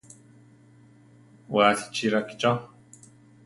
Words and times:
Wasi 1.55 1.85
chi 1.93 2.05
rakícho. 2.15 2.51